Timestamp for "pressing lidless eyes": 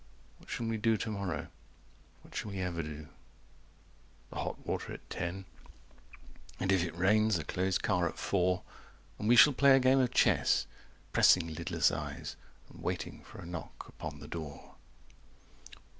11.13-12.35